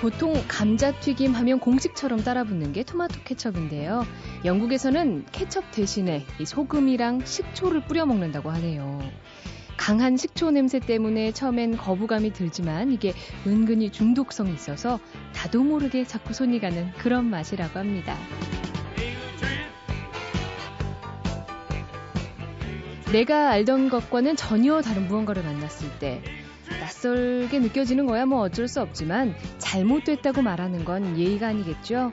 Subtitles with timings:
[0.00, 4.06] 보통 감자튀김 하면 공식처럼 따라붙는 게 토마토 케첩인데요.
[4.44, 9.00] 영국에서는 케첩 대신에 소금이랑 식초를 뿌려 먹는다고 하네요.
[9.76, 13.12] 강한 식초 냄새 때문에 처음엔 거부감이 들지만 이게
[13.46, 15.00] 은근히 중독성이 있어서
[15.34, 18.16] 나도 모르게 자꾸 손이 가는 그런 맛이라고 합니다.
[23.12, 26.22] 내가 알던 것과는 전혀 다른 무언가를 만났을 때
[26.80, 32.12] 낯설게 느껴지는 거야 뭐 어쩔 수 없지만 잘못됐다고 말하는 건 예의가 아니겠죠.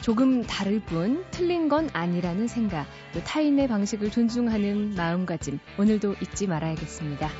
[0.00, 7.30] 조금 다를 뿐 틀린 건 아니라는 생각, 또 타인의 방식을 존중하는 마음가짐 오늘도 잊지 말아야겠습니다.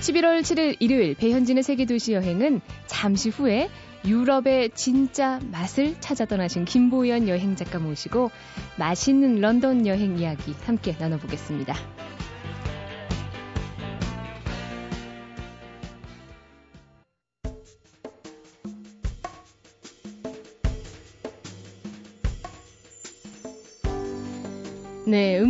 [0.00, 3.68] 11월 7일 일요일 배현진의 세계도시 여행은 잠시 후에
[4.04, 8.30] 유럽의 진짜 맛을 찾아 떠나신 김보연 여행 작가 모시고
[8.76, 11.74] 맛있는 런던 여행 이야기 함께 나눠보겠습니다.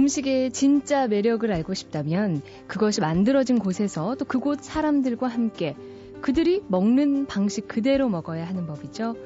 [0.07, 5.75] 음식의 진짜 매력을 알고 싶다면 그것이 만들어진 곳에서 또 그곳 사람들과 함께
[6.21, 9.17] 그들이 먹는 방식 그대로 먹어야 하는 법이죠.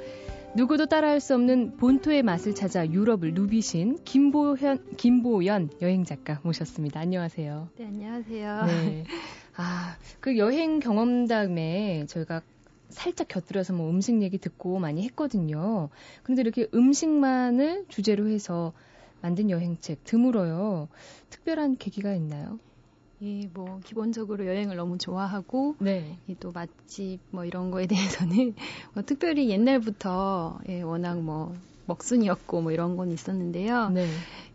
[0.57, 6.99] 누구도 따라할 수 없는 본토의 맛을 찾아 유럽을 누비신 김보현, 김보연 여행 작가 모셨습니다.
[6.99, 7.69] 안녕하세요.
[7.77, 8.65] 네, 안녕하세요.
[8.65, 9.05] 네.
[9.57, 12.41] 아, 그 여행 경험담에 저희가
[12.89, 15.91] 살짝 곁들여서 뭐 음식 얘기 듣고 많이 했거든요.
[16.23, 18.73] 근데 이렇게 음식만을 주제로 해서
[19.21, 20.89] 만든 여행책 드물어요.
[21.29, 22.59] 특별한 계기가 있나요?
[23.23, 26.19] 예, 뭐 기본적으로 여행을 너무 좋아하고 네.
[26.29, 28.55] 예, 또 맛집 뭐 이런 거에 대해서는
[28.95, 31.55] 뭐 특별히 옛날부터 예, 워낙 뭐
[31.85, 33.91] 먹순이었고 뭐 이런 건 있었는데요.
[33.91, 34.07] 네.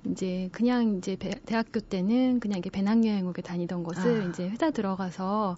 [0.06, 4.26] 이제 그냥 이제 배, 대학교 때는 그냥 이게 배낭여행을 다니던 것을 아.
[4.26, 5.58] 이제 회사 들어가서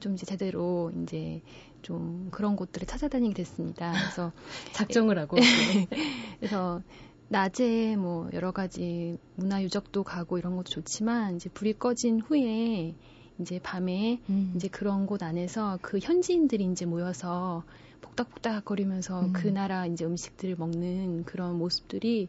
[0.00, 1.42] 좀 이제 제대로 이제
[1.82, 3.92] 좀 그런 곳들을 찾아다니게 됐습니다.
[3.92, 4.32] 그래서
[4.72, 5.36] 작정을 하고.
[6.40, 6.82] 그래서
[7.28, 12.94] 낮에 뭐 여러 가지 문화 유적도 가고 이런 것도 좋지만 이제 불이 꺼진 후에
[13.38, 14.52] 이제 밤에 음.
[14.56, 17.64] 이제 그런 곳 안에서 그 현지인들이 이제 모여서
[18.00, 19.32] 복닥복닥 거리면서 음.
[19.32, 22.28] 그 나라 이제 음식들을 먹는 그런 모습들이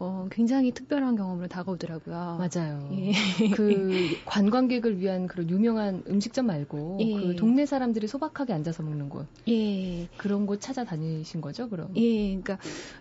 [0.00, 2.38] 어 굉장히 특별한 경험으로 다가오더라고요.
[2.38, 2.88] 맞아요.
[2.92, 3.12] 예.
[3.54, 7.20] 그 관광객을 위한 그런 유명한 음식점 말고 예.
[7.20, 10.08] 그 동네 사람들이 소박하게 앉아서 먹는 곳 예.
[10.16, 11.92] 그런 곳 찾아다니신 거죠, 그럼?
[11.96, 12.58] 예, 그러니까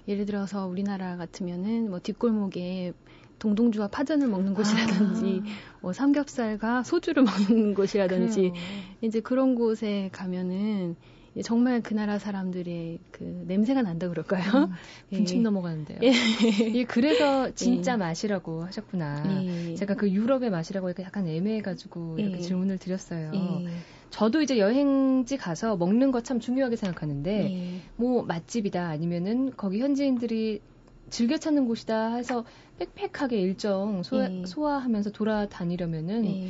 [0.09, 2.91] 예를 들어서 우리나라 같으면은 뭐 뒷골목에
[3.39, 5.43] 동동주와 파전을 먹는 곳이라든지
[5.79, 7.23] 뭐 삼겹살과 소주를
[7.63, 8.53] 먹는 곳이라든지 그래요.
[8.99, 10.97] 이제 그런 곳에 가면은
[11.43, 14.65] 정말 그 나라 사람들의 그 냄새가 난다 그럴까요?
[14.65, 14.69] 음,
[15.09, 15.41] 군침 예.
[15.43, 15.99] 넘어가는데요.
[16.03, 16.11] 예.
[16.67, 19.43] 이 그래서 진짜 맛이라고 하셨구나.
[19.45, 19.75] 예.
[19.75, 22.41] 제가 그 유럽의 맛이라고 하니까 약간 애매해가지고 이렇게 예.
[22.41, 23.31] 질문을 드렸어요.
[23.33, 23.67] 예.
[24.09, 27.81] 저도 이제 여행지 가서 먹는 거 참 중요하게 생각하는데 예.
[27.95, 30.61] 뭐 맛집이다 아니면은 거기 현지인들이
[31.09, 32.43] 즐겨 찾는 곳이다 해서
[32.77, 34.43] 빽빽하게 일정 소화, 예.
[34.45, 36.49] 소화하면서 돌아다니려면은 예.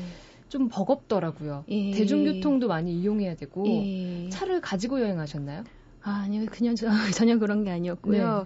[0.49, 1.63] 좀 버겁더라고요.
[1.69, 1.91] 예.
[1.91, 4.29] 대중교통도 많이 이용해야 되고 예.
[4.29, 5.63] 차를 가지고 여행하셨나요?
[6.01, 6.45] 아, 아니요.
[6.49, 8.39] 그냥 저, 전혀 그런 게 아니었고요.
[8.39, 8.45] 네.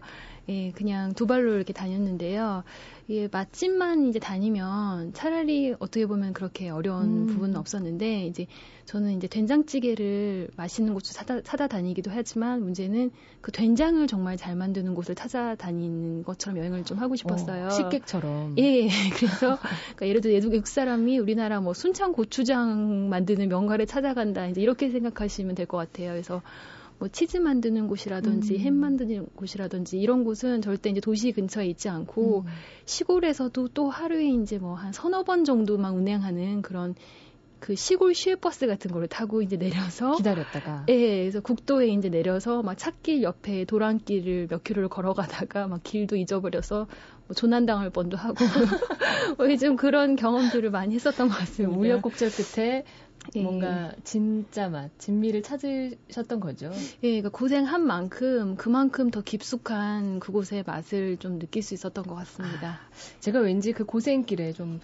[0.49, 2.63] 예, 그냥 두 발로 이렇게 다녔는데요.
[3.09, 7.25] 예, 맛집만 이제 다니면 차라리 어떻게 보면 그렇게 어려운 음.
[7.27, 8.47] 부분은 없었는데, 이제
[8.85, 15.15] 저는 이제 된장찌개를 맛있는 곳을 찾아, 찾아다니기도 하지만 문제는 그 된장을 정말 잘 만드는 곳을
[15.15, 17.67] 찾아다니는 것처럼 여행을 좀 하고 싶었어요.
[17.67, 18.55] 어, 식객처럼.
[18.57, 18.87] 예,
[19.17, 19.57] 그래서
[19.95, 25.55] 그러니까 예를 들어 외국 사람이 우리나라 뭐 순창 고추장 만드는 명가를 찾아간다 이제 이렇게 생각하시면
[25.55, 26.09] 될 것 같아요.
[26.11, 26.41] 그래서
[27.03, 28.59] 뭐 치즈 만드는 곳이라든지 음.
[28.61, 32.51] 햄 만드는 곳이라든지 이런 곳은 절대 이제 도시 근처에 있지 않고 음.
[32.85, 36.95] 시골에서도 또 하루에 이제 뭐 한 서너 번 정도만 운행하는 그런
[37.59, 40.85] 그 시골 시외버스 같은 거를 타고 이제 내려서 기다렸다가.
[40.87, 46.87] 예, 그래서 국도에 이제 내려서 막 찻길 옆에 도랑길을 몇 킬로를 걸어가다가 막 길도 잊어버려서
[47.27, 48.35] 뭐 조난당할 뻔도 하고
[49.37, 51.77] 뭐 좀 그런 경험들을 많이 했었던 것 같습니다.
[51.77, 52.85] 우여곡절 끝에
[53.35, 53.41] 예.
[53.41, 56.71] 뭔가 진짜 맛, 진미를 찾으셨던 거죠.
[57.03, 62.79] 예, 그러니까 고생한 만큼 그만큼 더 깊숙한 그곳의 맛을 좀 느낄 수 있었던 것 같습니다.
[63.19, 64.79] 제가 왠지 그 고생길에 좀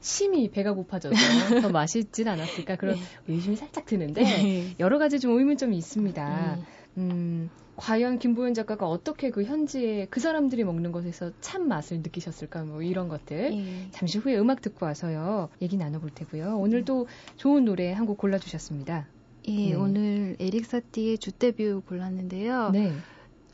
[0.00, 1.14] 심히 배가 고파져서
[1.68, 2.96] 더 맛있진 않았을까 그런
[3.26, 4.74] 의심이 살짝 드는데 네.
[4.78, 6.58] 여러 가지 좀 의문점이 있습니다.
[6.58, 6.83] 예.
[6.96, 12.82] 음, 과연 김보현 작가가 어떻게 그 현지의 그 사람들이 먹는 것에서 참 맛을 느끼셨을까 뭐
[12.82, 13.88] 이런 것들 예.
[13.90, 16.56] 잠시 후에 음악 듣고 와서요 얘기 나눠볼 테고요.
[16.58, 19.06] 오늘도 좋은 노래 한 곡 골라주셨습니다.
[19.48, 19.74] 예, 네.
[19.74, 22.70] 오늘 에릭 사티의 주데뷔 골랐는데요.
[22.70, 22.92] 네.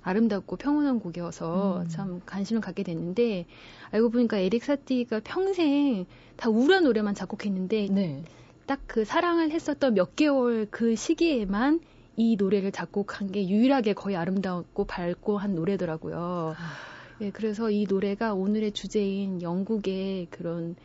[0.03, 1.89] 아름답고 평온한 곡이어서 음.
[1.89, 3.47] 참 관심을 갖게 됐는데
[3.91, 6.07] 알고 보니까 에릭 사티가 평생
[6.37, 8.23] 다 우울한 노래만 작곡했는데 네.
[8.67, 11.81] 딱그 사랑을 했었던 몇 개월 그 시기에만
[12.17, 16.55] 이 노래를 작곡한 게 유일하게 거의 아름답고 밝고 한 노래더라고요.
[16.57, 16.91] 아.
[17.21, 20.77] 예, 그래서 이 노래가 오늘의 주제인 영국의 그런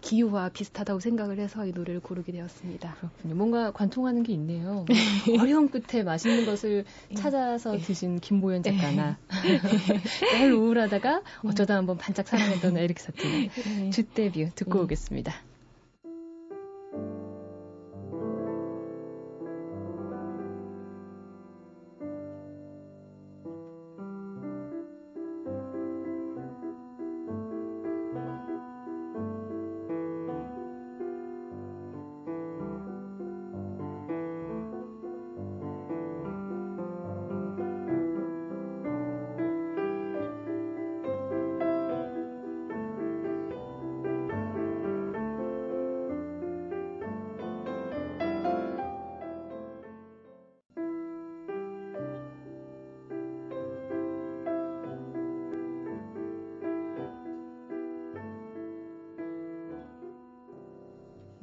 [0.00, 2.94] 기후와 비슷하다고 생각을 해서 이 노래를 고르게 되었습니다.
[2.94, 3.34] 그렇군요.
[3.34, 4.84] 뭔가 관통하는 게 있네요.
[4.84, 4.86] 뭐
[5.42, 7.14] 어려운 끝에 맛있는 것을 예.
[7.14, 7.78] 찾아서 예.
[7.78, 9.18] 드신 김보연 작가나
[10.38, 13.50] 늘 우울하다가 어쩌다 한번 반짝 사랑했던 에릭 사틴
[13.90, 15.34] 주 데뷔 듣고 오겠습니다.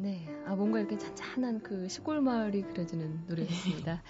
[0.06, 4.04] 네, 아 뭔가 이렇게 잔잔한 그 시골 마을이 그려지는 노래였습니다.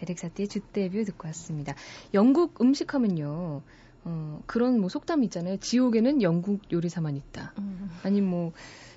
[0.00, 1.74] 에릭 사티의 Je te veux 듣고 왔습니다.
[2.14, 3.60] 영국 음식하면요.
[4.04, 5.56] 어, 그런 뭐 속담 있잖아요.
[5.56, 7.52] 지옥에는 영국 요리사만 있다.
[7.58, 7.90] 음.
[8.04, 8.52] 아니 뭐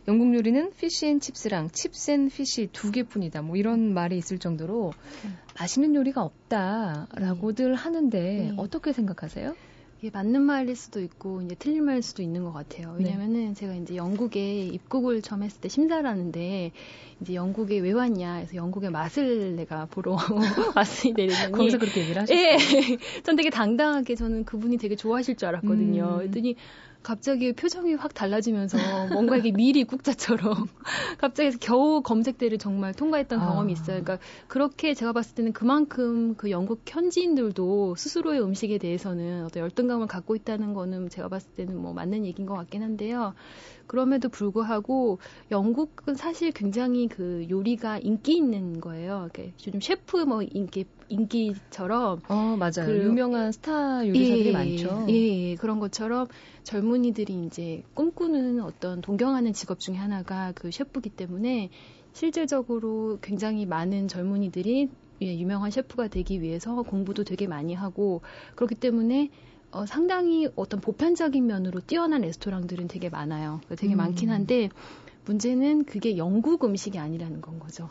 [0.07, 3.41] 영국 요리는 fish and chips랑 chips and fish 두 개뿐이다.
[3.41, 4.93] 뭐 이런 말이 있을 정도로
[5.25, 5.37] 음.
[5.59, 7.75] 맛있는 요리가 없다라고들 네.
[7.75, 8.53] 하는데 네.
[8.57, 9.55] 어떻게 생각하세요?
[10.03, 12.93] 이게 맞는 말일 수도 있고 이제 틀린 말일 수도 있는 것 같아요.
[12.97, 13.05] 네.
[13.05, 13.53] 왜냐면은 네.
[13.53, 16.71] 제가 이제 영국에 입국을 처음 했을 때 심사를 하는데
[17.21, 20.17] 이제 영국에 왜 왔냐 해서 영국의 맛을 내가 보러
[20.75, 22.37] 왔으니 내리더니 거기서 그렇게 얘기를 하셨어요.
[22.37, 22.57] 예.
[23.23, 26.03] 전 되게 당당하게 저는 그분이 되게 좋아하실 줄 알았거든요.
[26.03, 26.17] 음.
[26.17, 26.57] 그랬더니
[27.03, 28.77] 갑자기 표정이 확 달라지면서
[29.11, 30.67] 뭔가 이게 미리 국자처럼
[31.19, 33.45] 갑자기 겨우 검색대를 정말 통과했던 아.
[33.45, 34.01] 경험이 있어요.
[34.01, 40.35] 그러니까 그렇게 제가 봤을 때는 그만큼 그 영국 현지인들도 스스로의 음식에 대해서는 어떤 열등감을 갖고
[40.35, 43.33] 있다는 거는 제가 봤을 때는 뭐 맞는 얘기인 것 같긴 한데요.
[43.87, 45.19] 그럼에도 불구하고
[45.51, 49.29] 영국은 사실 굉장히 그 요리가 인기 있는 거예요.
[49.65, 52.85] 요즘 셰프 뭐 인기 인기처럼 어 맞아요.
[52.85, 55.05] 그, 유명한 스타 요리사들이 예, 많죠.
[55.09, 56.27] 예, 예, 그런 것처럼
[56.63, 61.69] 젊은이들이 이제 꿈꾸는 어떤 동경하는 직업 중에 하나가 그 셰프기 때문에
[62.13, 64.89] 실질적으로 굉장히 많은 젊은이들이
[65.21, 68.21] 예, 유명한 셰프가 되기 위해서 공부도 되게 많이 하고
[68.55, 69.29] 그렇기 때문에
[69.73, 73.59] 어, 상당히 어떤 보편적인 면으로 뛰어난 레스토랑들은 되게 많아요.
[73.77, 73.97] 되게 음.
[73.97, 74.69] 많긴 한데
[75.25, 77.89] 문제는 그게 영국 음식이 아니라는 건 거죠.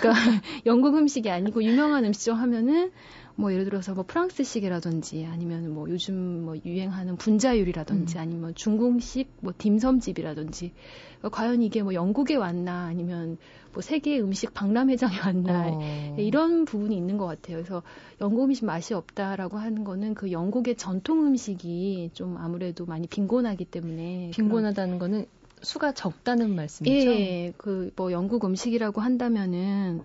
[0.00, 0.10] 그러니까
[0.66, 2.90] 영국 음식이 아니고 유명한 음식점 하면은
[3.36, 8.20] 뭐 예를 들어서 뭐 프랑스식이라든지 아니면 뭐 요즘 뭐 유행하는 분자 요리라든지 음.
[8.20, 10.72] 아니면 중국식 뭐 딤섬집이라든지
[11.18, 13.38] 그러니까 과연 이게 뭐 영국에 왔나 아니면
[13.72, 16.14] 뭐 세계 음식 박람회장에 왔나 어.
[16.18, 17.56] 이런 부분이 있는 것 같아요.
[17.56, 17.82] 그래서
[18.20, 24.30] 영국 음식 맛이 없다라고 하는 거는 그 영국의 전통 음식이 좀 아무래도 많이 빈곤하기 때문에
[24.34, 25.26] 빈곤하다는 거는
[25.62, 27.10] 수가 적다는 말씀이죠?
[27.10, 30.00] 예, 그 뭐 영국 음식이라고 한다면은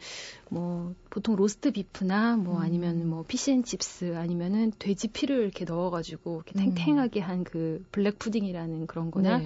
[0.50, 2.62] 뭐 보통 로스트 비프나 뭐 음.
[2.62, 6.74] 아니면 뭐 fish and chips 아니면은 돼지 피를 이렇게 넣어가지고 이렇게 음.
[6.76, 9.45] 탱탱하게 한 그 black pudding이라는 그런 거나 네.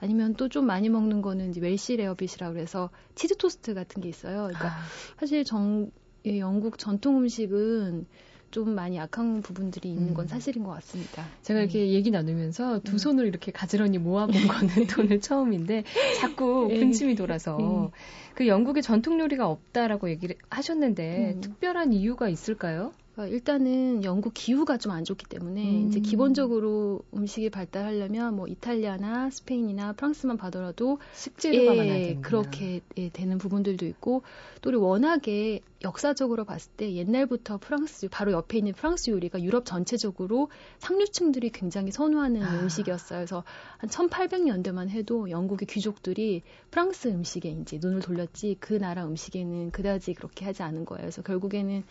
[0.00, 4.44] 아니면 또 좀 많이 먹는 거는 이제 Welsh rarebit이라고 그래서 치즈 토스트 같은 게 있어요.
[4.44, 4.82] 그러니까 아.
[5.18, 5.90] 사실 정
[6.24, 8.06] 예, 영국 전통 음식은
[8.50, 10.28] 좀 많이 약한 부분들이 있는 건 음.
[10.28, 11.26] 사실인 것 같습니다.
[11.42, 11.90] 제가 이렇게 네.
[11.90, 12.98] 얘기 나누면서 두 음.
[12.98, 15.84] 손을 이렇게 가지런히 모아본 거는 돈을 처음인데
[16.20, 16.78] 자꾸 네.
[16.78, 17.90] 군침이 돌아서 네.
[18.34, 21.40] 그 영국의 전통 요리가 없다라고 얘기를 하셨는데 음.
[21.40, 22.92] 특별한 이유가 있을까요?
[23.16, 25.88] 그러니까 일단은 영국 기후가 좀 안 좋기 때문에 음.
[25.88, 32.28] 이제 기본적으로 음식이 발달하려면 뭐 이탈리아나 스페인이나 프랑스만 봐더라도 식재료가 예, 많아야 됩니다.
[32.28, 34.22] 그렇게 예, 되는 부분들도 있고
[34.62, 40.48] 또 우리 워낙에 역사적으로 봤을 때 옛날부터 프랑스 바로 옆에 있는 프랑스 요리가 유럽 전체적으로
[40.78, 42.60] 상류층들이 굉장히 선호하는 아.
[42.60, 43.18] 음식이었어요.
[43.18, 43.44] 그래서
[43.76, 50.44] 한 1800년대만 해도 영국의 귀족들이 프랑스 음식에 이제 눈을 돌렸지 그 나라 음식에는 그다지 그렇게
[50.46, 51.02] 하지 않은 거예요.
[51.02, 51.84] 그래서 결국에는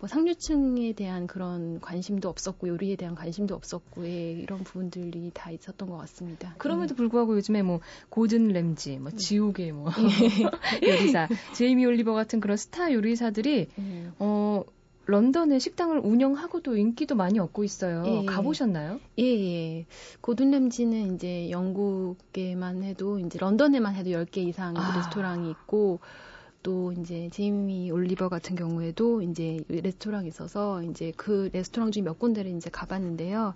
[0.00, 5.90] 뭐 상류층에 대한 그런 관심도 없었고 요리에 대한 관심도 없었고 예, 이런 부분들이 다 있었던
[5.90, 6.54] 것 같습니다.
[6.56, 6.96] 그럼에도 음.
[6.96, 9.16] 불구하고 요즘에 뭐 고든 램지, 뭐 음.
[9.18, 9.90] 지옥의 뭐
[10.82, 10.88] 예.
[10.88, 14.14] 요리사, 제이미 올리버 같은 그런 스타 요리사들이 음.
[14.18, 14.64] 어
[15.04, 18.02] 런던에 식당을 운영하고도 인기도 많이 얻고 있어요.
[18.06, 19.00] 예, 가보셨나요?
[19.18, 19.86] 예, 예.
[20.22, 24.96] 고든 램지는 이제 영국에만 해도 이제 런던에만 해도 10개 이상 아.
[24.96, 26.00] 레스토랑이 있고
[26.62, 32.50] 또 이제 제이미 올리버 같은 경우에도 이제 레스토랑이 있어서 이제 그 레스토랑 중에 몇 군데를
[32.56, 33.54] 이제 가봤는데요.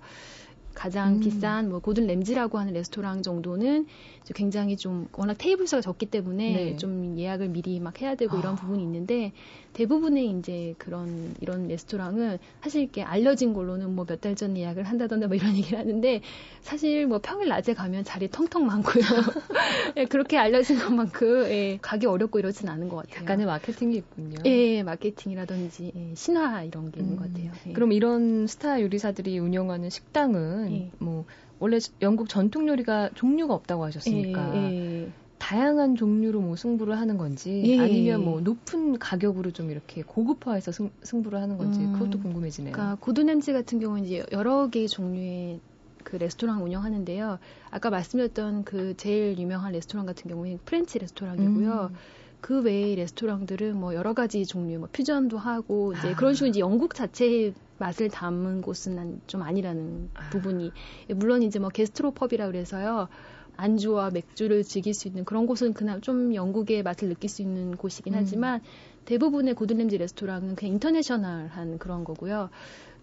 [0.74, 1.20] 가장 음.
[1.20, 3.86] 비싼 뭐 고든 램지라고 하는 레스토랑 정도는
[4.34, 6.76] 굉장히 좀 워낙 테이블 수가 적기 때문에 네.
[6.76, 8.56] 좀 예약을 미리 막 해야 되고 이런 아.
[8.56, 9.32] 부분이 있는데
[9.74, 15.26] 대부분의 이제 그런 이런 레스토랑은 사실 이렇게 알려진 걸로는 뭐 몇 달 전 예약을 한다던가
[15.28, 16.20] 뭐 이런 얘기를 하는데
[16.60, 19.04] 사실 뭐 평일 낮에 가면 자리 텅텅 많고요.
[19.96, 23.22] 예, 그렇게 알려진 것만큼 예, 가기 어렵고 이러진 않은 것 같아요.
[23.22, 24.36] 약간의 마케팅이 있군요.
[24.46, 27.50] 예, 마케팅이라든지 예, 신화 이런 게 있는 것 같아요.
[27.68, 27.72] 예.
[27.72, 30.90] 그럼 이런 스타 요리사들이 운영하는 식당은 예.
[30.98, 31.24] 뭐
[31.58, 35.10] 원래 영국 전통 요리가 종류가 없다고 하셨으니까 예, 예.
[35.38, 37.78] 다양한 종류로 뭐 승부를 하는 건지 예.
[37.78, 42.72] 아니면 뭐 높은 가격으로 좀 이렇게 고급화해서 승, 부를 하는 건지 음, 그것도 궁금해지네요.
[42.72, 45.60] 그러니까 고든 램지 같은 경우는 이제 여러 개의 종류의
[46.02, 47.38] 그 레스토랑 운영하는데요.
[47.70, 51.90] 아까 말씀드렸던 그 제일 유명한 레스토랑 같은 경우는 French 레스토랑이고요.
[51.92, 51.96] 음.
[52.40, 56.14] 그 외의 레스토랑들은 뭐 여러 가지 종류, 뭐 퓨전도 하고 이제 아.
[56.14, 60.30] 그런 식으로 이제 영국 자체의 맛을 담은 곳은 좀 아니라는 아.
[60.30, 60.72] 부분이
[61.14, 63.08] 물론 이제 뭐 게스트로 펍이라 그래서요.
[63.56, 68.14] 안주와 맥주를 즐길 수 있는 그런 곳은 그나마 좀 영국의 맛을 느낄 수 있는 곳이긴
[68.14, 68.18] 음.
[68.18, 68.60] 하지만
[69.04, 72.50] 대부분의 고든램지 레스토랑은 그냥 인터내셔널한 그런 거고요.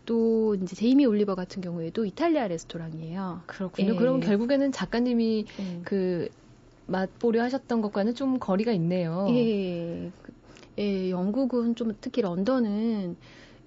[0.05, 3.43] 또 이제 제이미 올리버 같은 경우에도 이탈리아 레스토랑이에요.
[3.45, 3.93] 그렇군요.
[3.93, 3.95] 예.
[3.95, 5.81] 그럼 결국에는 작가님이 예.
[5.83, 6.27] 그
[6.87, 9.27] 맛보려 하셨던 것과는 좀 거리가 있네요.
[9.29, 10.11] 예.
[10.79, 13.15] 예, 영국은 좀 특히 런던은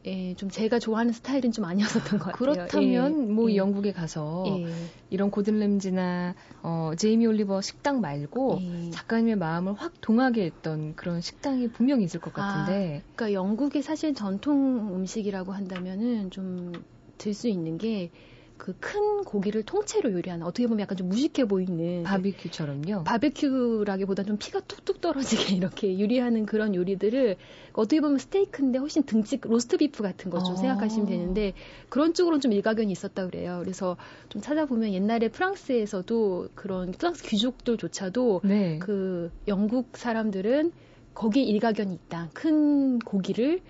[0.07, 2.53] 예, 좀 제가 좋아하는 스타일은 좀 아니었었던 것 같아요.
[2.53, 3.57] 그렇다면 예, 뭐 예.
[3.57, 4.67] 영국에 가서 예.
[5.11, 8.91] 이런 고든 램지나 어, 제이미 올리버 식당 말고 예.
[8.91, 13.03] 작가님의 마음을 확 동하게 했던 그런 식당이 분명히 있을 것 같은데.
[13.03, 16.73] 아, 그러니까 영국의 사실 전통 음식이라고 한다면은 좀
[17.19, 18.11] 들 수 있는 게
[18.57, 23.05] 그 큰 고기를 통째로 요리하는 어떻게 보면 약간 좀 무식해 보이는 바비큐처럼요.
[23.05, 27.37] 바비큐라기보다 좀 피가 툭툭 떨어지게 이렇게 요리하는 그런 요리들을
[27.73, 30.57] 어떻게 보면 스테이크인데 훨씬 등찍 로스트 비프 같은 거 좀 아.
[30.57, 31.53] 생각하시면 되는데
[31.89, 33.61] 그런 쪽으로는 좀 일가견이 있었다 그래요.
[33.63, 33.97] 그래서
[34.29, 38.79] 좀 찾아보면 옛날에 프랑스에서도 그런 프랑스 귀족들조차도 네.
[38.79, 40.73] 그 영국 사람들은
[41.15, 42.31] 거기에 일가견이 있다.
[42.33, 43.61] 큰 고기를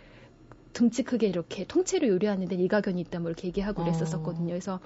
[0.74, 3.84] 등치 크게 이렇게 통째로 요리하는 데 일가견이 있다 뭐 이렇게 얘기하고 어.
[3.84, 4.48] 그랬었거든요.
[4.48, 4.80] 그래서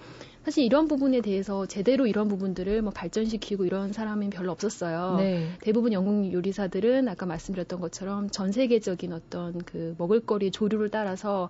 [0.44, 5.16] 사실 이런 부분에 대해서 제대로 이런 부분들을 뭐 발전시키고 이런 사람은 별로 없었어요.
[5.16, 5.48] 네.
[5.60, 11.48] 대부분 영국 요리사들은 아까 말씀드렸던 것처럼 전 세계적인 어떤 그 먹을거리 조류를 따라서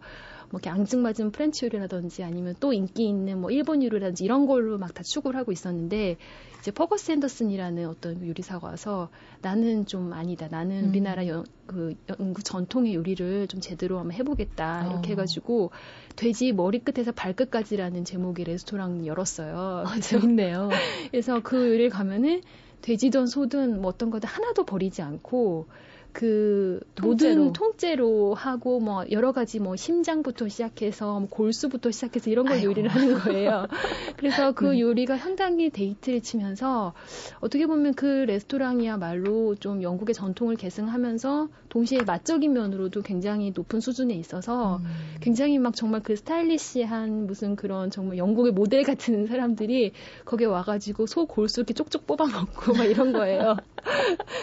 [0.51, 4.95] 뭐 이렇게 앙증맞은 French 요리라든지 아니면 또 인기 있는 뭐 일본 요리라든지 이런 걸로 막
[4.99, 6.17] 다 추구를 하고 있었는데
[6.59, 9.11] 이제 퍼거스 헨더슨이라는 어떤 요리사가 와서
[9.43, 10.49] 나는 좀 아니다.
[10.51, 10.89] 나는 음.
[10.89, 14.89] 우리나라 여, 그 영국 전통의 요리를 좀 제대로 한번 해보겠다.
[14.89, 15.13] 이렇게 어.
[15.13, 15.71] 해가지고
[16.17, 19.85] 돼지 머리끝에서 발끝까지라는 제목의 레스토랑 열었어요.
[19.87, 20.71] 아, 재밌네요.
[21.11, 22.43] 그래서 그 요리를 가면은
[22.83, 25.67] 돼지든 소든 뭐 어떤 것도 하나도 버리지 않고
[26.13, 27.37] 그 통째로.
[27.37, 32.71] 모든 통째로 하고 뭐 여러 가지 뭐 심장부터 시작해서 뭐 골수부터 시작해서 이런 걸 아이고.
[32.71, 33.67] 요리를 하는 거예요.
[34.17, 34.81] 그래서 그 네.
[34.81, 36.93] 요리가 상당히 데이트를 치면서
[37.41, 44.79] 어떻게 보면 그 레스토랑이야말로 좀 영국의 전통을 계승하면서 동시에 맛적인 면으로도 굉장히 높은 수준에 있어서
[44.79, 44.85] 음.
[45.21, 49.93] 굉장히 막 정말 그 스타일리시한 무슨 그런 정말 영국의 모델 같은 사람들이
[50.25, 53.57] 거기에 와가지고 소 골수 이렇게 쪽쪽 뽑아 먹고 막 이런 거예요.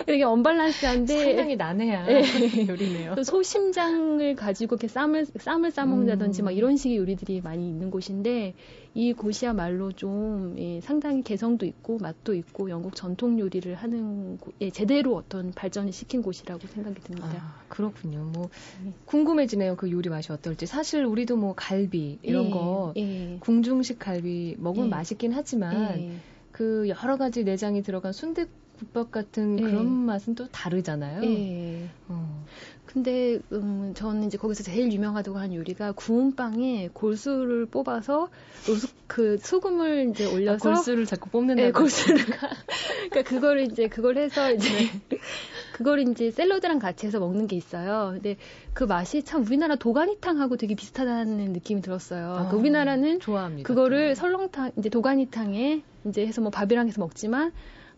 [0.08, 2.22] 이게 언밸런스한데 상당히 난해한 네.
[2.70, 3.16] 요리네요.
[3.24, 6.46] 소 심장을 가지고 이렇게 쌈을 쌈을 싸먹는다든지 음.
[6.46, 8.54] 막 이런 식의 요리들이 많이 있는 곳인데
[8.94, 15.16] 이 곳이야말로 좀 예, 상당히 개성도 있고 맛도 있고 영국 전통 요리를 하는 예, 제대로
[15.16, 17.30] 어떤 발전을 시킨 곳이라고 생각이 듭니다.
[17.34, 18.30] 아, 그렇군요.
[18.34, 18.50] 뭐
[18.84, 18.94] 네.
[19.06, 19.76] 궁금해지네요.
[19.76, 20.66] 그 요리 맛이 어떨지.
[20.66, 23.38] 사실 우리도 뭐 갈비 이런 예, 거 예.
[23.40, 24.90] 궁중식 갈비 먹으면 예.
[24.90, 26.12] 맛있긴 하지만 예.
[26.52, 28.46] 그 여러 가지 내장이 들어간 순대
[28.78, 31.22] 국밥 같은 그런 맛은 또 다르잖아요.
[32.08, 32.46] 어.
[32.86, 38.30] 근데 음 저는 이제 거기서 제일 유명하다고 하는 요리가 구운 빵에 골수를 뽑아서
[39.08, 41.62] 그 소금을 이제 올려서 아, 골수를 자꾸 뽑는다.
[41.62, 42.24] 네, 골수를.
[43.10, 45.20] 그러니까 그거를 이제 그걸 해서 이제 네.
[45.74, 48.12] 그걸 이제 샐러드랑 같이 해서 먹는 게 있어요.
[48.14, 48.38] 근데
[48.74, 52.30] 그 맛이 참 우리나라 도가니탕하고 되게 비슷하다는 느낌이 들었어요.
[52.32, 53.68] 그러니까 아, 우리나라는 좋아합니다.
[53.68, 57.52] 그거를 설렁탕 이제 도가니탕에 이제 해서 뭐 밥이랑 해서 먹지만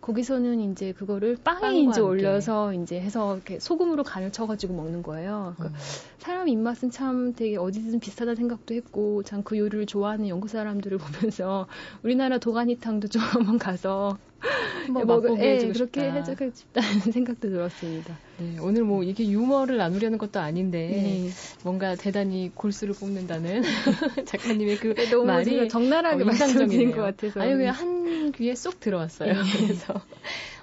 [0.08, 5.54] 거기서는 이제 그거를 빵에 이제 올려서 이제 해서 이렇게 소금으로 간을 쳐가지고 먹는 거예요.
[5.58, 5.84] 그러니까 음.
[6.18, 10.98] 사람 입맛은 참 되게 어디든 비슷하다 생각도 했고 참 그 요리를 좋아하는 영국 사람들을
[11.32, 11.68] 보면서
[12.04, 18.17] 우리나라 도가니탕도 좀 한번 가서 한번 맛보게 예, 해주고 그렇게 해주고 싶다는 생각도 들었습니다.
[18.39, 21.29] 네, 오늘 뭐 이게 유머를 나누려는 것도 아닌데 네.
[21.63, 23.62] 뭔가 대단히 골수를 뽑는다는
[24.25, 29.34] 작가님의 그 네, 말이 적나라하게 어, 인상적인 것 같아서 아니 왜한 귀에 쏙 들어왔어요.
[29.34, 29.39] 네.
[29.65, 30.01] 그래서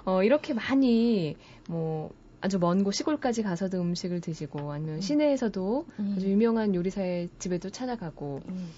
[0.05, 1.35] 어, 이렇게 많이
[1.67, 5.01] 뭐 아주 먼 곳 시골까지 가서도 음식을 드시고 아니면 음.
[5.01, 6.13] 시내에서도 음.
[6.15, 8.69] 아주 유명한 요리사의 집에도 찾아가고 음.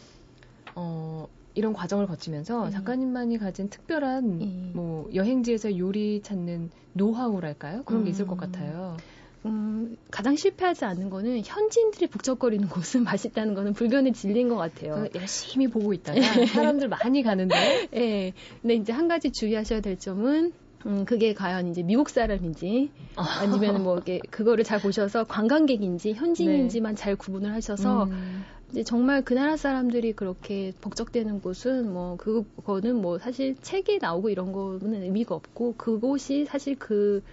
[0.76, 1.28] 어
[1.58, 2.72] 이런 과정을 거치면서 네.
[2.72, 4.72] 작가님만이 가진 특별한 네.
[4.74, 7.84] 뭐 여행지에서 요리 찾는 노하우랄까요?
[7.84, 8.38] 그런 게 있을 것 음.
[8.38, 8.98] 같아요.
[9.46, 15.08] 음, 가장 실패하지 않는 거는 현지인들이 북적거리는 곳은 맛있다는 거는 불변의 진리인 것 같아요.
[15.16, 16.20] 열심히 보고 있다가
[16.54, 17.56] 사람들 많이 가는데.
[17.94, 18.00] 예.
[18.00, 18.34] 네.
[18.62, 20.54] 근데 이제 한 가지 주의하셔야 될 점은
[20.86, 27.02] 음, 그게 과연 이제 미국 사람인지 아니면 뭐 이게 그거를 잘 보셔서 관광객인지 현지인인지만 네.
[27.02, 28.46] 잘 구분을 하셔서 음.
[28.72, 34.52] 이제 정말 그 나라 사람들이 그렇게 복적되는 곳은 뭐 그거는 뭐 사실 책에 나오고 이런
[34.52, 37.24] 거는 의미가 없고 그곳이 사실 그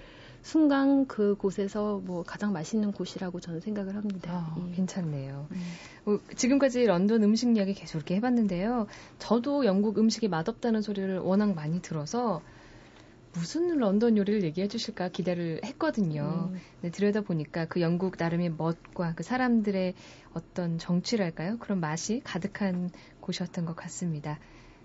[0.42, 4.54] 순간 그곳에서 뭐 가장 맛있는 곳이라고 저는 생각을 합니다.
[4.54, 4.74] 아, 예.
[4.76, 5.46] 괜찮네요.
[5.50, 5.62] 음.
[6.04, 8.86] 어, 지금까지 런던 음식 이야기 계속 이렇게 해봤는데요.
[9.18, 12.42] 저도 영국 음식이 맛없다는 소리를 워낙 많이 들어서
[13.34, 16.50] 무슨 런던 요리를 얘기해 주실까 기대를 했거든요.
[16.52, 16.60] 음.
[16.80, 19.94] 근 들여다 보니까 그 영국 나름의 멋과 그 사람들의
[20.32, 21.58] 어떤 정취랄까요?
[21.58, 24.38] 그런 맛이 가득한 곳이었던 것 같습니다.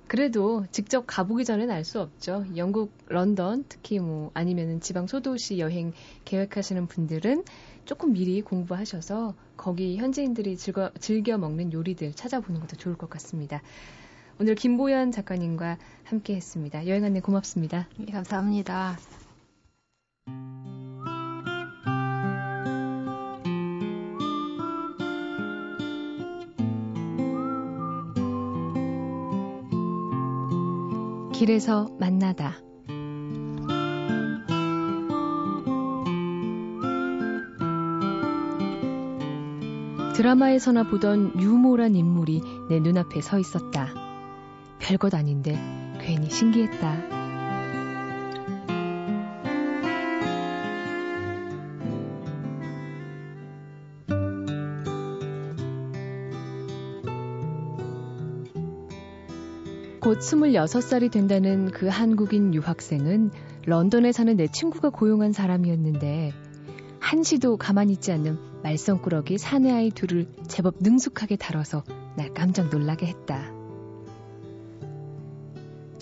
[0.07, 2.43] 그래도 직접 가보기 전엔 알 수 없죠.
[2.55, 5.93] 영국 런던 특히 뭐 아니면은 지방 소도시 여행
[6.25, 7.43] 계획하시는 분들은
[7.85, 13.61] 조금 미리 공부하셔서 거기 현지인들이 즐거, 즐겨 먹는 요리들 찾아보는 것도 좋을 것 같습니다.
[14.41, 16.87] 오늘 김보연 작가님과 함께 했습니다.
[16.87, 17.89] 여행 안내 고맙습니다.
[17.97, 18.97] 네, 감사합니다.
[31.33, 32.55] 길에서 만나다.
[40.15, 44.08] 드라마에서나 보던 유모란 인물이 내 눈앞에 서 있었다.
[44.79, 45.57] 별것 아닌데
[45.99, 47.19] 괜히 신기했다.
[60.01, 63.31] 곧 26살이 된다는 그 한국인 유학생은
[63.65, 66.33] 런던에 사는 내 친구가 고용한 사람이었는데
[66.99, 71.83] 한시도 가만히 있지 않는 말썽꾸러기 사내 아이 둘을 제법 능숙하게 다뤄서
[72.15, 73.58] 날 깜짝 놀라게 했다.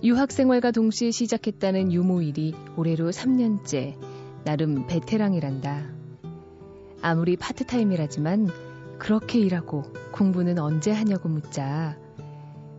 [0.07, 3.97] 유학생활과 동시에 시작했다는 유모일이 올해로 3년째
[4.45, 5.83] 나름 베테랑이란다.
[7.01, 8.47] 아무리 파트타임이라지만
[8.99, 11.97] 그렇게 일하고 공부는 언제 하냐고 묻자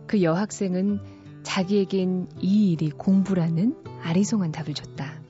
[0.07, 1.01] 그 여학생은
[1.43, 5.21] 자기에겐 이 일이 공부라는 아리송한 답을 줬다.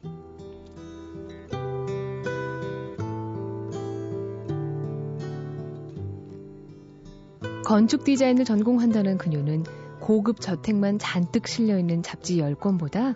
[7.66, 9.66] 건축 디자인을 전공한다는 그녀는
[10.00, 13.16] 고급 저택만 잔뜩 실려있는 잡지 10권보다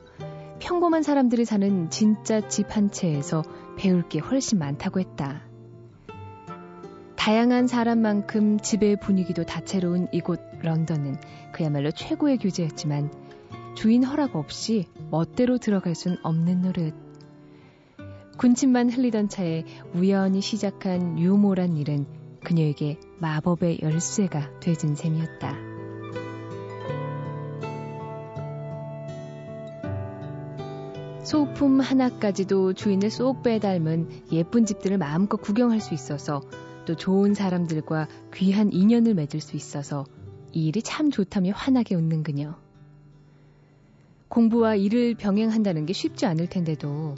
[0.59, 3.43] 평범한 사람들이 사는 진짜 집 한 채에서
[3.77, 5.41] 배울 게 훨씬 많다고 했다.
[7.15, 11.17] 다양한 사람만큼 집의 분위기도 다채로운 이곳 런던은
[11.53, 13.11] 그야말로 최고의 교제였지만
[13.75, 16.93] 주인 허락 없이 멋대로 들어갈 순 없는 노릇.
[18.37, 22.05] 군침만 흘리던 차에 우연히 시작한 유모란 일은
[22.43, 25.72] 그녀에게 마법의 열쇠가 되진 셈이었다.
[31.23, 36.41] 소품 하나까지도 주인을 쏙 빼닮은 예쁜 집들을 마음껏 구경할 수 있어서
[36.85, 40.05] 또 좋은 사람들과 귀한 인연을 맺을 수 있어서
[40.51, 42.55] 이 일이 참 좋다며 환하게 웃는 그녀.
[44.27, 47.15] 공부와 일을 병행한다는 게 쉽지 않을 텐데도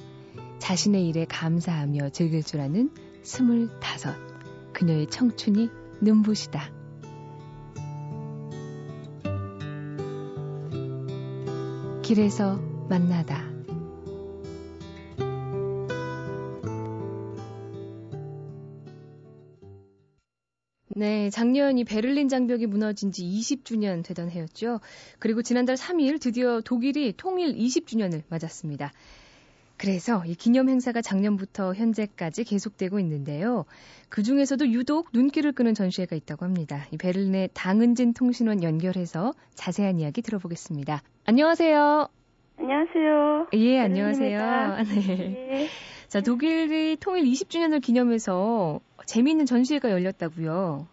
[0.60, 2.92] 자신의 일에 감사하며 즐길 줄 아는
[3.24, 4.16] 스물다섯.
[4.74, 5.70] 그녀의 청춘이
[6.02, 6.70] 눈부시다.
[12.04, 13.55] 길에서 만나다.
[20.98, 24.80] 네, 작년 이 베를린 장벽이 무너진 지 20주년 되던 해였죠.
[25.20, 28.94] 그리고 지난달 3일 드디어 독일이 통일 20주년을 맞았습니다.
[29.76, 33.66] 그래서 이 기념 행사가 작년부터 현재까지 계속되고 있는데요.
[34.08, 36.88] 그 중에서도 유독 눈길을 끄는 전시회가 있다고 합니다.
[36.92, 41.02] 이 베를린의 당은진 통신원 연결해서 자세한 이야기 들어보겠습니다.
[41.26, 42.08] 안녕하세요.
[42.58, 43.48] 안녕하세요.
[43.52, 44.78] 예, 안녕하세요.
[44.96, 45.18] 네.
[45.18, 45.68] 네.
[46.08, 50.88] 자, 독일이 통일 20주년을 기념해서 재미있는 전시회가 열렸다고요.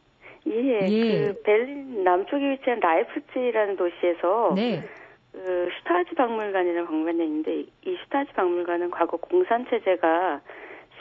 [0.46, 1.32] 예, 예.
[1.32, 4.82] 그 베를린 남쪽에 위치한 라이프치히라는 도시에서 네.
[5.32, 10.40] 그 슈타지 박물관이라는 박물관이 있는데 이 슈타지 박물관은 과거 공산 체제가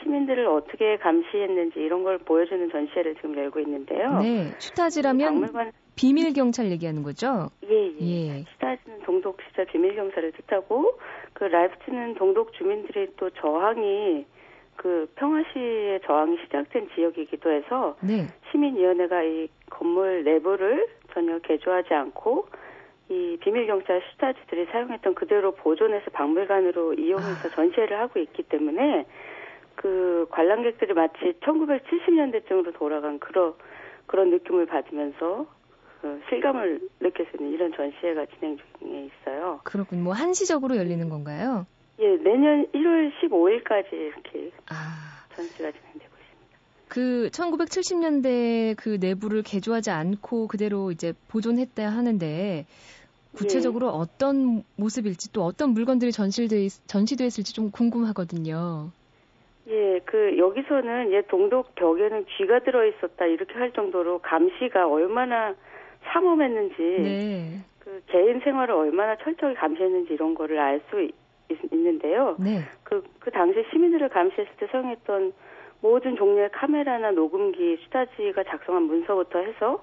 [0.00, 4.18] 시민들을 어떻게 감시했는지 이런 걸 보여주는 전시회를 지금 열고 있는데요.
[4.20, 5.72] 네, 슈타지라면 박물관...
[5.94, 7.50] 비밀 경찰 얘기하는 거죠?
[7.68, 8.38] 예, 예.
[8.38, 8.44] 예.
[8.52, 10.98] 슈타지는 동독 시절 비밀 경찰을 뜻하고
[11.32, 14.24] 그 라이프치는 동독 주민들의 또 저항이
[14.76, 18.26] 그 평화시의 저항이 시작된 지역이기도 해서 네.
[18.50, 22.48] 시민위원회가 이 건물 내부를 전혀 개조하지 않고
[23.08, 27.54] 이 비밀 경찰 수사지들이 사용했던 그대로 보존해서 박물관으로 이용해서 아.
[27.54, 29.06] 전시회를 하고 있기 때문에
[29.74, 33.54] 그 관람객들이 마치 1970년대쯤으로 돌아간 그런
[34.06, 35.46] 그런 느낌을 받으면서
[36.00, 39.60] 그 실감을 느낄 수 있는 이런 전시회가 진행 중에 있어요.
[39.64, 40.02] 그렇군.
[40.02, 41.66] 뭐 한시적으로 열리는 건가요?
[42.02, 45.24] 예, 내년 1월 15일까지 이렇게 아.
[45.36, 46.58] 전시가 진행되고 있습니다.
[46.88, 52.66] 그 1970년대 그 내부를 개조하지 않고 그대로 이제 보존했다 하는데
[53.36, 53.90] 구체적으로 예.
[53.94, 58.90] 어떤 모습일지 또 어떤 물건들이 전시돼 전시돼 있을지 좀 궁금하거든요.
[59.68, 65.54] 예, 그 여기서는 예 동독 벽에는 쥐가 들어 있었다 이렇게 할 정도로 감시가 얼마나
[66.12, 67.60] 삼엄했는지 네.
[67.78, 71.00] 그 개인 생활을 얼마나 철저히 감시했는지 이런 거를 알 수
[71.72, 72.36] 있는데요.
[72.38, 72.60] 네.
[72.82, 75.32] 그, 그 당시 시민들을 감시했을 때 사용했던
[75.80, 79.82] 모든 종류의 카메라나 녹음기, 수다지가 작성한 문서부터 해서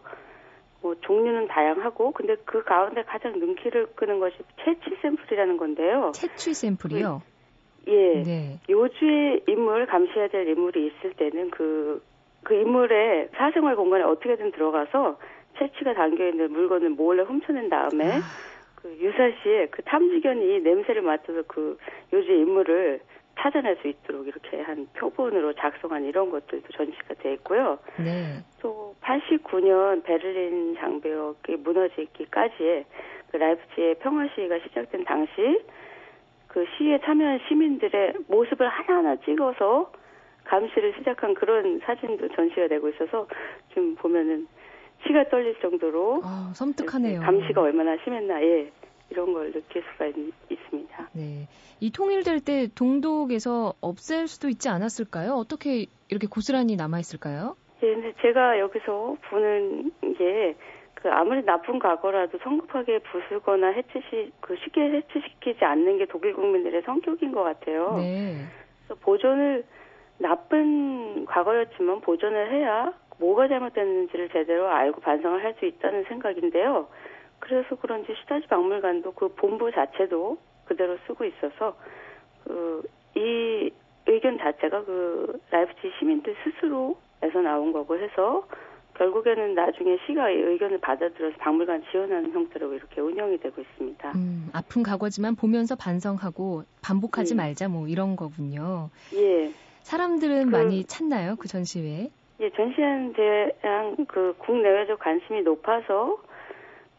[0.81, 6.11] 뭐 종류는 다양하고 근데 그 가운데 가장 눈길을 끄는 것이 채취 샘플이라는 건데요.
[6.13, 7.21] 채취 샘플이요?
[7.87, 8.23] 예.
[8.23, 8.59] 네.
[8.69, 12.01] 요주의 인물 감시해야 될 인물이 있을 때는 그그
[12.43, 15.17] 그 인물의 사생활 공간에 어떻게든 들어가서
[15.57, 18.21] 채취가 담겨 있는 물건을 몰래 훔쳐낸 다음에 아.
[18.81, 21.77] 그 유사시에 그 탐지견이 냄새를 맡아서 그
[22.13, 23.01] 요주 인물을
[23.37, 27.79] 찾아낼 수 있도록 이렇게 한 표본으로 작성한 이런 것들도 전시가 돼 있고요.
[27.97, 28.43] 네.
[28.61, 32.85] 또 89년 베를린 장벽이 무너지기까지의
[33.31, 35.63] 그 라이프치의 평화 시위가 시작된 당시
[36.47, 39.91] 그 시위에 참여한 시민들의 모습을 하나하나 찍어서
[40.45, 43.27] 감시를 시작한 그런 사진도 전시가 되고 있어서
[43.69, 44.47] 지금 보면은
[45.05, 47.21] 치가 떨릴 정도로 아, 섬뜩하네요.
[47.21, 48.71] 감시가 얼마나 심했나 예.
[49.11, 50.15] 이런 걸 느낄 수가 있,
[50.69, 51.47] 습니다 네.
[51.79, 55.33] 이 통일될 때 동독에서 없앨 수도 있지 않았을까요?
[55.33, 57.55] 어떻게 이렇게 고스란히 남아 있을까요?
[57.81, 60.55] 예, 근데 제가 여기서 보는 게,
[60.93, 67.31] 그 아무리 나쁜 과거라도 성급하게 부수거나 해치시, 그 쉽게 해치시키지 않는 게 독일 국민들의 성격인
[67.31, 67.95] 것 같아요.
[67.97, 68.45] 네.
[68.85, 69.63] 그래서 보존을,
[70.17, 76.87] 나쁜 과거였지만 보존을 해야 뭐가 잘못됐는지를 제대로 알고 반성을 할 수 있다는 생각인데요.
[77.39, 81.75] 그래서 그런지 시다지 박물관도 그 본부 자체도 그대로 쓰고 있어서
[82.45, 82.83] 그
[83.15, 83.71] 이
[84.07, 88.47] 의견 자체가 그 라이프치 시민들 스스로에서 나온 거고 해서
[88.95, 94.11] 결국에는 나중에 시가 의견을 받아들여서 박물관 지원하는 형태로 이렇게 운영이 되고 있습니다.
[94.15, 97.37] 음, 아픈 과거지만 보면서 반성하고 반복하지 예.
[97.37, 98.89] 말자 뭐 이런 거군요.
[99.15, 99.53] 예.
[99.83, 102.09] 사람들은 그, 많이 찾나요 그 전시회에?
[102.39, 103.11] 예, 전시회에
[103.61, 106.17] 대한 그 국내외적 관심이 높아서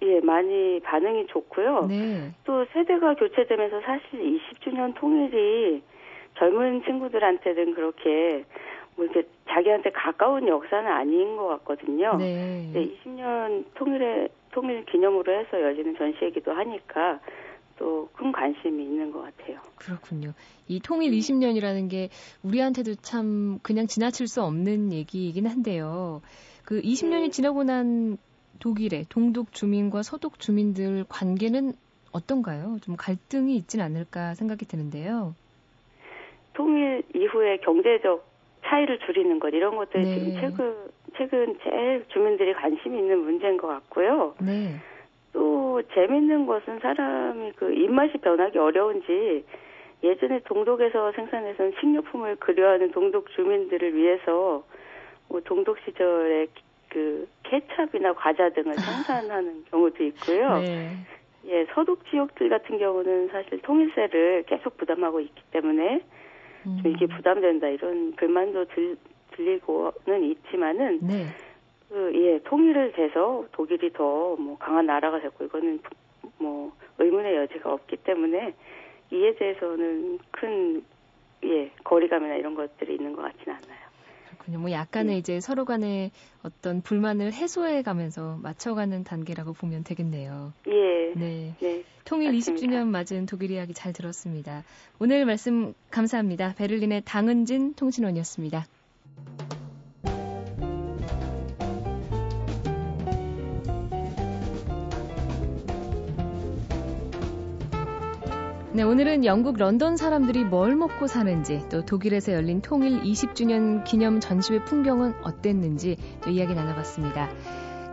[0.03, 1.87] 예, 많이 반응이 좋고요.
[1.89, 2.33] 네.
[2.45, 5.83] 또 세대가 교체되면서 사실 20주년 통일이
[6.37, 8.45] 젊은 친구들한테는 그렇게
[8.97, 12.17] 뭐 이렇게 자기한테 가까운 역사는 아닌 것 같거든요.
[12.17, 12.71] 네.
[12.73, 17.21] 네 20년 통일의 통일 기념으로 해서 열리는 전시회기도 하니까
[17.81, 19.59] 또 큰 관심이 있는 것 같아요.
[19.77, 20.35] 그렇군요.
[20.69, 22.11] 이 통일 20년이라는 게
[22.43, 26.21] 우리한테도 참 그냥 지나칠 수 없는 얘기이긴 한데요.
[26.67, 27.31] 그 20년이 네.
[27.31, 28.19] 지나고 난
[28.59, 31.73] 독일의 동독 주민과 서독 주민들 관계는
[32.13, 32.77] 어떤가요?
[32.83, 35.35] 좀 갈등이 있진 않을까 생각이 드는데요.
[36.53, 38.29] 통일 이후에 경제적
[38.67, 40.15] 차이를 줄이는 것 이런 것들이 네.
[40.19, 40.75] 지금 최근
[41.17, 44.35] 최근 제일 주민들이 관심이 있는 문제인 것 같고요.
[44.41, 44.75] 네.
[45.33, 49.45] 또 재밌는 것은 사람이 그 입맛이 변하기 어려운지
[50.03, 54.65] 예전에 동독에서 생산해서 식료품을 그리워하는 동독 주민들을 위해서
[55.29, 56.47] 뭐 동독 시절에
[56.89, 60.59] 그 케찹이나 과자 등을 생산하는 경우도 있고요.
[60.59, 60.91] 네.
[61.47, 66.03] 예, 서독 지역들 같은 경우는 사실 통일세를 계속 부담하고 있기 때문에
[66.67, 66.79] 음.
[66.83, 68.97] 좀 이게 부담된다 이런 불만도 들,
[69.33, 71.27] 들리고는 있지만은 네.
[71.91, 75.81] 그, 예, 통일을 돼서 독일이 더 뭐 강한 나라가 됐고 이거는
[76.39, 78.55] 뭐 의문의 여지가 없기 때문에
[79.13, 80.85] 이에 대해서는 큰
[81.45, 83.91] 예, 거리감이나 이런 것들이 있는 것 같지는 않아요.
[84.29, 84.59] 그렇군요.
[84.61, 85.19] 뭐 약간의 네.
[85.19, 86.13] 이제 서로 간의
[86.45, 90.53] 어떤 불만을 해소해 가면서 맞춰가는 단계라고 보면 되겠네요.
[90.69, 91.13] 예.
[91.15, 91.55] 네.
[91.61, 91.85] 네.
[92.05, 92.67] 통일 맞습니다.
[92.67, 94.63] 20주년 맞은 독일 이야기 잘 들었습니다.
[95.01, 96.55] 오늘 말씀 감사합니다.
[96.57, 98.65] 베를린의 당은진 통신원이었습니다.
[108.81, 114.65] 네, 오늘은 영국 런던 사람들이 뭘 먹고 사는지, 또 독일에서 열린 통일 20주년 기념 전시회
[114.65, 117.29] 풍경은 어땠는지 또 이야기 나눠봤습니다.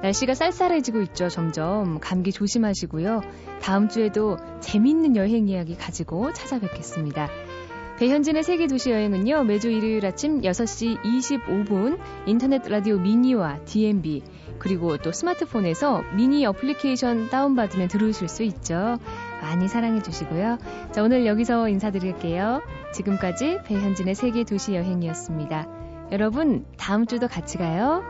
[0.02, 2.00] 날씨가 쌀쌀해지고 있죠, 점점.
[2.00, 3.19] 감기 조심하시고요.
[3.62, 7.28] 다음 주에도 재미있는 여행 이야기 가지고 찾아뵙겠습니다.
[8.00, 11.97] 배현진의 세계 도시 여행은요, 매주 일요일 아침 6시 25분
[12.28, 14.23] 인터넷 라디오 미니와 DMB,
[14.60, 18.97] 그리고 또 스마트폰에서 미니 어플리케이션 다운받으면 들으실 수 있죠.
[19.41, 20.58] 많이 사랑해 주시고요.
[20.91, 22.62] 자, 오늘 여기서 인사드릴게요.
[22.93, 25.67] 지금까지 배현진의 세계 도시 여행이었습니다.
[26.12, 28.04] 여러분, 다음 주도 같이 가요.